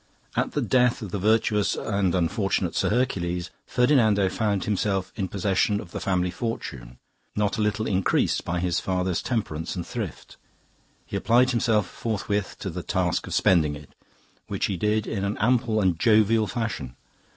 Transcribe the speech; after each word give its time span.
At 0.35 0.53
the 0.53 0.63
death 0.63 1.03
of 1.03 1.11
the 1.11 1.19
virtuous 1.19 1.75
and 1.75 2.15
unfortunate 2.15 2.73
Sir 2.75 2.89
Hercules, 2.89 3.51
Ferdinando 3.67 4.29
found 4.29 4.63
himself 4.63 5.13
in 5.15 5.27
possession 5.27 5.79
of 5.79 5.91
the 5.91 5.99
family 5.99 6.31
fortune, 6.31 6.97
not 7.35 7.59
a 7.59 7.61
little 7.61 7.85
increased 7.85 8.43
by 8.43 8.59
his 8.61 8.79
father's 8.79 9.21
temperance 9.21 9.75
and 9.75 9.85
thrift; 9.85 10.37
he 11.05 11.15
applied 11.15 11.51
himself 11.51 11.87
forthwith 11.87 12.55
to 12.61 12.71
the 12.71 12.81
task 12.81 13.27
of 13.27 13.35
spending 13.35 13.75
it, 13.75 13.93
which 14.47 14.65
he 14.65 14.75
did 14.75 15.05
in 15.05 15.23
an 15.23 15.37
ample 15.37 15.79
and 15.79 15.99
jovial 15.99 16.47
fashion. 16.47 16.95